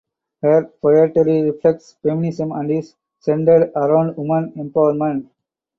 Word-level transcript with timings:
Her 0.41 0.65
poetry 0.81 1.43
reflects 1.43 1.95
feminism 2.01 2.51
and 2.53 2.71
is 2.71 2.95
centred 3.19 3.71
around 3.75 4.17
women 4.17 4.51
empowerment. 4.53 5.29